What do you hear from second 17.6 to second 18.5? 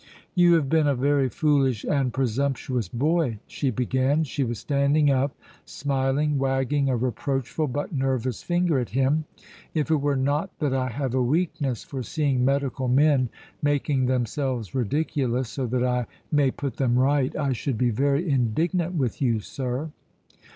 be very